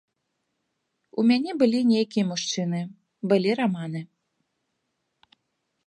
У 1.23 1.25
мяне 1.33 1.51
былі 1.61 1.79
нейкія 1.91 2.25
мужчыны, 2.31 2.81
былі 3.33 3.51
раманы. 3.61 4.01